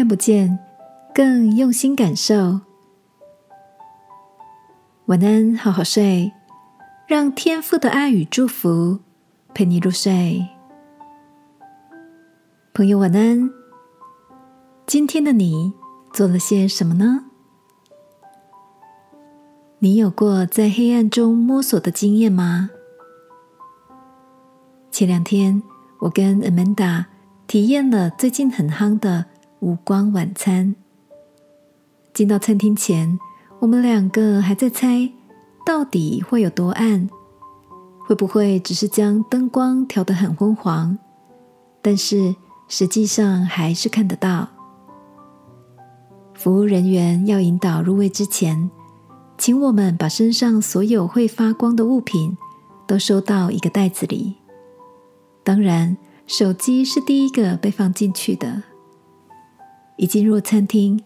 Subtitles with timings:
[0.00, 0.58] 看不见，
[1.12, 2.62] 更用心感受。
[5.04, 6.32] 晚安，好好睡，
[7.06, 9.00] 让天父的爱与祝福
[9.52, 10.48] 陪你入睡。
[12.72, 13.50] 朋友，晚安。
[14.86, 15.74] 今天的你
[16.14, 17.26] 做了些什么呢？
[19.80, 22.70] 你有过在黑暗中摸索的经验吗？
[24.90, 25.62] 前两天，
[25.98, 27.04] 我跟 Amanda
[27.46, 29.26] 体验了最近很夯的
[29.60, 30.74] 无光晚餐。
[32.12, 33.18] 进到餐厅前，
[33.60, 35.10] 我们两个还在猜，
[35.64, 37.08] 到底会有多暗？
[38.04, 40.98] 会不会只是将灯光调得很昏黄？
[41.80, 42.34] 但是
[42.68, 44.48] 实际上还是看得到。
[46.34, 48.70] 服务人员要引导入位之前，
[49.38, 52.36] 请我们把身上所有会发光的物品
[52.86, 54.36] 都收到一个袋子里。
[55.44, 58.62] 当然，手机是第一个被放进去的。
[60.00, 60.98] 一进入餐厅，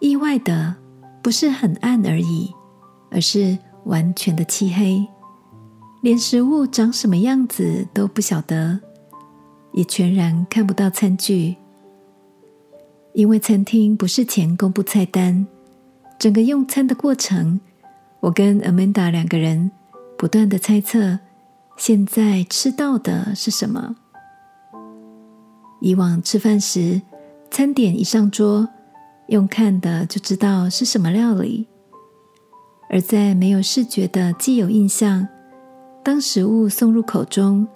[0.00, 0.74] 意外的
[1.22, 2.52] 不是很暗而已，
[3.08, 5.06] 而是完全的漆黑，
[6.00, 8.80] 连食物长什么样子都不晓得，
[9.74, 11.54] 也全然看不到餐具。
[13.12, 15.46] 因为餐厅不事前公布菜单，
[16.18, 17.60] 整个用餐的过程，
[18.18, 19.70] 我跟 Amanda 两个人
[20.18, 21.20] 不断的猜测，
[21.76, 23.94] 现在吃到的是什么。
[25.80, 27.00] 以往吃饭时，
[27.52, 28.66] 餐点一上桌，
[29.26, 31.66] 用看的就知道是什么料理；
[32.88, 35.28] 而在没有视觉的既有印象，
[36.02, 37.68] 当食物送入口中，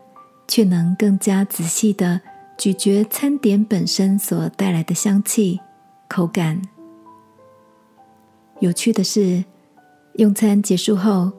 [0.48, 2.18] 却能更加仔细的。
[2.56, 5.60] 咀嚼餐点本身所带来的香气、
[6.08, 6.62] 口感。
[8.60, 9.44] 有趣的是，
[10.14, 11.30] 用餐结束后，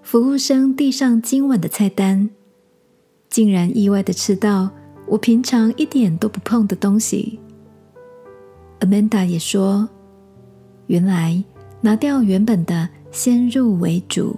[0.00, 2.30] 服务生递上今晚的菜单，
[3.28, 4.70] 竟然意外的吃到
[5.06, 7.38] 我平常一点都不碰的东西。
[8.80, 9.88] Amanda 也说，
[10.86, 11.42] 原来
[11.80, 14.36] 拿掉原本的先入为主，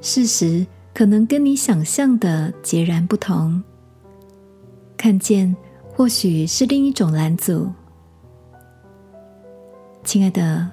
[0.00, 3.62] 事实可能跟你想象的截然不同。
[4.96, 5.54] 看见
[5.92, 7.70] 或许是另一种拦阻，
[10.02, 10.68] 亲爱的，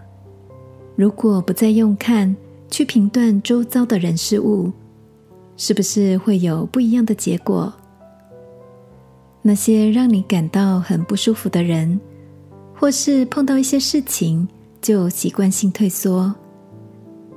[0.95, 2.35] 如果不再用看
[2.69, 4.71] 去评断周遭的人事物，
[5.57, 7.73] 是不是会有不一样的结果？
[9.41, 11.99] 那些让你感到很不舒服的人，
[12.81, 14.47] 或是碰到一些事情
[14.81, 16.33] 就习惯性退缩，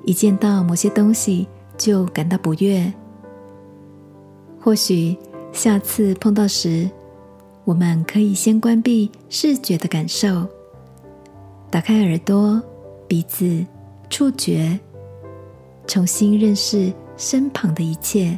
[0.06, 1.46] 一见到某些东西
[1.76, 2.90] 就感到不悦，
[4.58, 5.14] 或许。
[5.52, 6.90] 下次碰到时，
[7.64, 10.44] 我们可以先关闭视觉的感受，
[11.70, 12.60] 打开耳朵、
[13.06, 13.64] 鼻子、
[14.10, 14.76] 触觉，
[15.86, 18.36] 重新认识身旁的一切。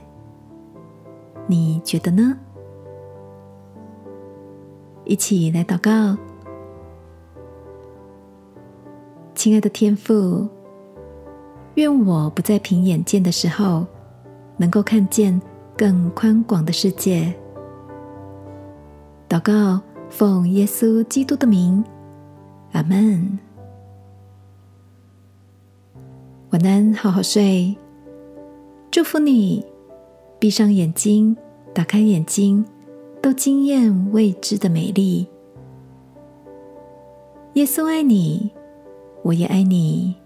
[1.46, 2.36] 你觉得呢？
[5.06, 6.14] 一起来祷告，
[9.36, 10.48] 亲爱的天父，
[11.74, 13.86] 愿我不再凭眼见的时候，
[14.56, 15.40] 能够看见。
[15.78, 17.30] 更宽广的世界。
[19.28, 21.84] 祷告，奉耶稣基督的名，
[22.72, 23.38] 阿门。
[26.48, 27.76] 晚安，好好睡。
[28.90, 29.62] 祝福你，
[30.38, 31.36] 闭上眼睛，
[31.74, 32.64] 打开眼睛，
[33.20, 35.26] 都惊艳未知的美丽。
[37.52, 38.50] 耶稣爱你，
[39.26, 40.25] 我也爱你。